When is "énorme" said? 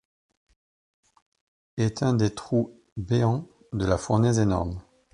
4.39-4.81